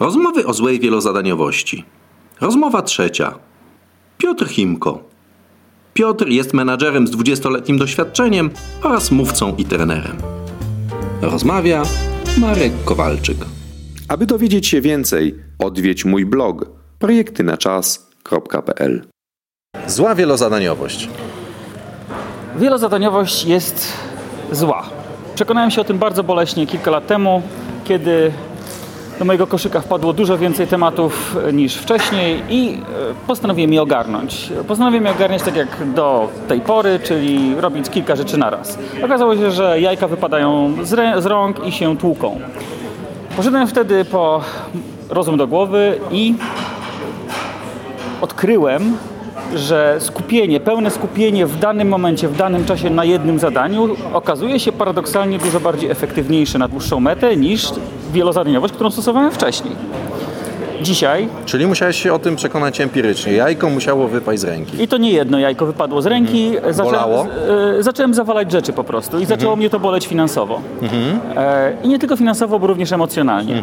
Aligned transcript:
Rozmowy 0.00 0.46
o 0.46 0.54
złej 0.54 0.80
wielozadaniowości. 0.80 1.84
Rozmowa 2.40 2.82
trzecia. 2.82 3.34
Piotr 4.18 4.48
Chimko. 4.48 5.00
Piotr 5.94 6.28
jest 6.28 6.54
menadżerem 6.54 7.06
z 7.06 7.10
20-letnim 7.10 7.78
doświadczeniem 7.78 8.50
oraz 8.82 9.10
mówcą 9.10 9.56
i 9.56 9.64
trenerem. 9.64 10.16
Rozmawia 11.22 11.82
Marek 12.38 12.72
Kowalczyk. 12.84 13.36
Aby 14.08 14.26
dowiedzieć 14.26 14.66
się 14.66 14.80
więcej, 14.80 15.34
odwiedź 15.58 16.04
mój 16.04 16.26
blog 16.26 16.66
projektynaczas.pl. 16.98 19.06
Zła 19.86 20.14
wielozadaniowość. 20.14 21.08
Wielozadaniowość 22.56 23.44
jest 23.44 23.92
zła. 24.52 24.82
Przekonałem 25.34 25.70
się 25.70 25.80
o 25.80 25.84
tym 25.84 25.98
bardzo 25.98 26.24
boleśnie 26.24 26.66
kilka 26.66 26.90
lat 26.90 27.06
temu, 27.06 27.42
kiedy 27.84 28.32
do 29.18 29.24
mojego 29.24 29.46
koszyka 29.46 29.80
wpadło 29.80 30.12
dużo 30.12 30.38
więcej 30.38 30.66
tematów 30.66 31.36
niż 31.52 31.74
wcześniej 31.74 32.42
i 32.48 32.74
e, 32.74 33.26
postanowiłem 33.26 33.72
je 33.72 33.82
ogarnąć. 33.82 34.52
Postanowiłem 34.68 35.04
je 35.04 35.10
ogarniać 35.10 35.42
tak 35.42 35.56
jak 35.56 35.92
do 35.94 36.28
tej 36.48 36.60
pory, 36.60 37.00
czyli 37.04 37.54
robić 37.54 37.90
kilka 37.90 38.16
rzeczy 38.16 38.38
naraz. 38.38 38.78
Okazało 39.04 39.36
się, 39.36 39.50
że 39.50 39.80
jajka 39.80 40.08
wypadają 40.08 40.74
z, 40.82 41.22
z 41.22 41.26
rąk 41.26 41.66
i 41.66 41.72
się 41.72 41.96
tłuką. 41.96 42.40
Poszedłem 43.36 43.66
wtedy 43.66 44.04
po 44.04 44.40
rozum 45.10 45.36
do 45.36 45.46
głowy 45.46 45.98
i 46.10 46.34
odkryłem, 48.20 48.96
że 49.54 49.96
skupienie, 50.00 50.60
pełne 50.60 50.90
skupienie 50.90 51.46
w 51.46 51.58
danym 51.58 51.88
momencie, 51.88 52.28
w 52.28 52.36
danym 52.36 52.64
czasie 52.64 52.90
na 52.90 53.04
jednym 53.04 53.38
zadaniu 53.38 53.96
okazuje 54.12 54.60
się 54.60 54.72
paradoksalnie 54.72 55.38
dużo 55.38 55.60
bardziej 55.60 55.90
efektywniejsze 55.90 56.58
na 56.58 56.68
dłuższą 56.68 57.00
metę 57.00 57.36
niż 57.36 57.68
wielozadaniowość, 58.12 58.74
którą 58.74 58.90
stosowałem 58.90 59.30
wcześniej. 59.30 59.72
Dzisiaj, 60.82 61.28
Czyli 61.46 61.66
musiałeś 61.66 62.02
się 62.02 62.12
o 62.12 62.18
tym 62.18 62.36
przekonać 62.36 62.80
empirycznie. 62.80 63.32
Jajko 63.32 63.70
musiało 63.70 64.08
wypaść 64.08 64.40
z 64.40 64.44
ręki. 64.44 64.82
i 64.82 64.88
to 64.88 64.96
nie 64.96 65.10
jedno 65.10 65.38
jajko 65.38 65.66
wypadło 65.66 66.02
z 66.02 66.06
ręki, 66.06 66.50
Bolało? 66.76 67.22
zacząłem, 67.22 67.78
e, 67.78 67.82
zacząłem 67.82 68.14
zawalać 68.14 68.52
rzeczy 68.52 68.72
po 68.72 68.84
prostu 68.84 69.18
i 69.20 69.24
zaczęło 69.26 69.56
mnie 69.56 69.70
to 69.70 69.80
boleć 69.80 70.06
finansowo. 70.06 70.60
E, 71.36 71.72
I 71.84 71.88
nie 71.88 71.98
tylko 71.98 72.16
finansowo, 72.16 72.58
bo 72.58 72.66
również 72.66 72.92
emocjonalnie. 72.92 73.62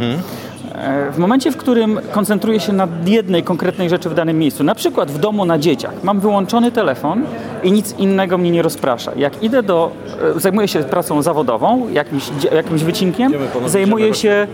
W 1.12 1.18
momencie, 1.18 1.52
w 1.52 1.58
którym 1.58 2.00
koncentruję 2.12 2.60
się 2.60 2.74
na 2.74 2.88
jednej 3.06 3.44
konkretnej 3.44 3.90
rzeczy 3.90 4.10
w 4.10 4.14
danym 4.14 4.40
miejscu, 4.40 4.64
na 4.64 4.76
przykład 4.76 5.12
w 5.12 5.18
domu 5.18 5.46
na 5.46 5.58
dzieciach, 5.60 6.04
mam 6.04 6.20
wyłączony 6.20 6.72
telefon 6.72 7.24
i 7.64 7.72
nic 7.72 7.96
innego 7.98 8.38
mnie 8.38 8.52
nie 8.52 8.62
rozprasza. 8.62 9.12
Jak 9.16 9.44
idę 9.44 9.64
do, 9.64 9.92
e, 10.36 10.40
zajmuję 10.40 10.68
się 10.68 10.80
pracą 10.80 11.22
zawodową, 11.22 11.90
jakimś, 11.90 12.24
jakimś 12.56 12.84
wycinkiem, 12.84 13.34
zajmuję 13.66 14.14
się, 14.14 14.48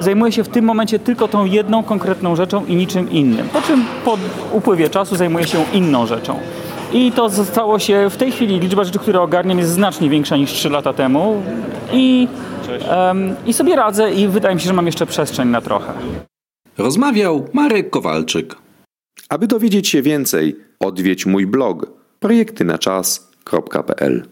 zajmuję 0.00 0.32
się 0.32 0.44
w 0.44 0.48
tym 0.48 0.64
momencie 0.64 0.98
tylko 0.98 1.28
tą 1.28 1.44
jedną 1.44 1.82
konkretną 1.82 2.36
rzeczą 2.36 2.66
i 2.66 2.76
niczym 2.76 3.10
innym. 3.10 3.48
Po 3.48 3.62
czym 3.62 3.84
po 4.04 4.18
upływie 4.52 4.88
czasu 4.88 5.16
zajmuję 5.16 5.46
się 5.46 5.58
inną 5.72 6.06
rzeczą. 6.06 6.38
I 6.92 7.12
to 7.12 7.28
zostało 7.28 7.78
się, 7.78 8.10
w 8.10 8.16
tej 8.16 8.32
chwili 8.32 8.60
liczba 8.60 8.84
rzeczy, 8.84 8.98
które 8.98 9.20
ogarniam 9.20 9.58
jest 9.58 9.70
znacznie 9.70 10.10
większa 10.10 10.36
niż 10.36 10.52
3 10.52 10.70
lata 10.70 10.92
temu 10.92 11.42
i, 11.92 12.28
em, 12.88 13.36
i 13.46 13.52
sobie 13.52 13.76
radzę 13.76 14.14
i 14.14 14.28
wydaje 14.28 14.54
mi 14.54 14.60
się, 14.60 14.66
że 14.66 14.72
mam 14.72 14.86
jeszcze 14.86 15.06
przestrzeń 15.06 15.48
na 15.48 15.60
trochę. 15.60 15.92
Rozmawiał 16.78 17.48
Marek 17.52 17.90
Kowalczyk. 17.90 18.56
Aby 19.28 19.46
dowiedzieć 19.46 19.88
się 19.88 20.02
więcej, 20.02 20.56
odwiedź 20.80 21.26
mój 21.26 21.46
blog 21.46 21.86
projektynaczas.pl. 22.20 24.28